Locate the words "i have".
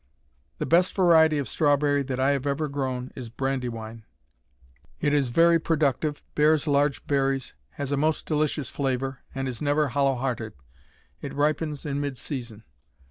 2.19-2.47